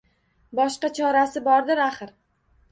Boshqa 0.59 0.91
chorasi 1.01 1.45
bordir 1.51 1.85
axir 1.89 2.19